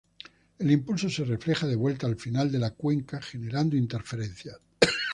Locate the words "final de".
2.15-2.57